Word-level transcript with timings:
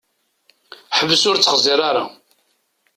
Ḥbes 0.97 1.23
ur 1.29 1.35
ttxeẓẓiṛ 1.37 1.79
ara! 1.89 2.03